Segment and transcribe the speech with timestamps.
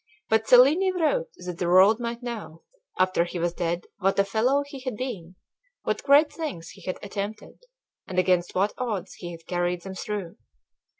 [0.29, 2.63] But Cellini wrote that the world might know,
[2.97, 5.35] after he was dead, what a fellow he had been;
[5.83, 7.59] what great things he had attempted,
[8.07, 10.37] and against what odds he had carried them through.